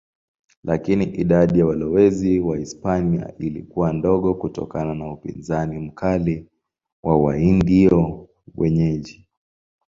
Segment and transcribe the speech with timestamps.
[0.63, 6.47] Lakini idadi ya walowezi Wahispania ilikuwa ndogo kutokana na upinzani mkali
[7.03, 9.27] wa Waindio wenyeji.